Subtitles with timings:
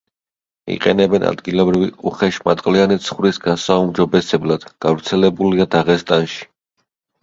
[0.75, 6.47] იყენებენ ადგილობრივი უხეშმატყლიანი ცხვრის გასაუმჯობესებლად, გავრცელებულია დაღესტანში.